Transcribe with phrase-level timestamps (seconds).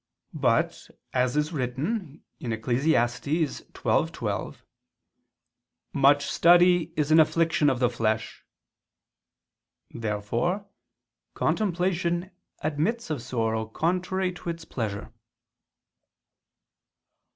[0.33, 2.83] But, as it is written (Eccles.
[2.87, 4.55] 12:12)
[5.93, 8.43] "much study is an affliction of the flesh."
[9.91, 10.65] Therefore
[11.35, 12.31] contemplation
[12.63, 15.13] admits of sorrow contrary to its pleasure.